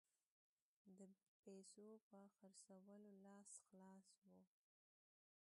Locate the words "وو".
4.29-4.39